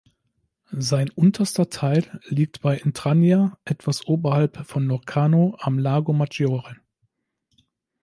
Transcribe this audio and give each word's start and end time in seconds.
Sein 0.79 1.11
unterster 1.11 1.69
Teil 1.69 2.19
liegt 2.25 2.61
bei 2.61 2.75
Intragna, 2.75 3.59
etwas 3.65 4.07
oberhalb 4.07 4.65
von 4.65 4.87
Locarno 4.87 5.55
am 5.59 5.77
Lago 5.77 6.11
Maggiore. 6.11 6.75